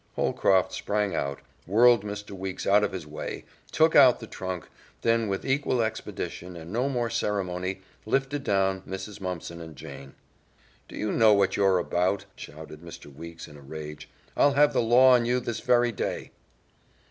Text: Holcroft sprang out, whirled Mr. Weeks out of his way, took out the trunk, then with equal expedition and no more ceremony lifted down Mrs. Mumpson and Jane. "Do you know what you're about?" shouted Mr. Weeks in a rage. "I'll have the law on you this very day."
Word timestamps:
Holcroft 0.15 0.73
sprang 0.73 1.13
out, 1.13 1.41
whirled 1.67 2.03
Mr. 2.03 2.31
Weeks 2.31 2.65
out 2.65 2.83
of 2.83 2.91
his 2.91 3.05
way, 3.05 3.45
took 3.71 3.95
out 3.95 4.19
the 4.19 4.25
trunk, 4.25 4.67
then 5.03 5.27
with 5.27 5.45
equal 5.45 5.83
expedition 5.83 6.55
and 6.55 6.73
no 6.73 6.89
more 6.89 7.11
ceremony 7.11 7.81
lifted 8.07 8.43
down 8.43 8.81
Mrs. 8.81 9.21
Mumpson 9.21 9.61
and 9.61 9.75
Jane. 9.75 10.15
"Do 10.87 10.97
you 10.97 11.11
know 11.11 11.35
what 11.35 11.55
you're 11.55 11.77
about?" 11.77 12.25
shouted 12.35 12.81
Mr. 12.81 13.13
Weeks 13.13 13.47
in 13.47 13.57
a 13.57 13.61
rage. 13.61 14.09
"I'll 14.35 14.53
have 14.53 14.73
the 14.73 14.81
law 14.81 15.13
on 15.13 15.25
you 15.25 15.39
this 15.39 15.59
very 15.59 15.91
day." 15.91 16.31